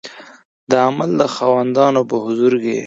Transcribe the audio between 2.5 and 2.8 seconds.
کې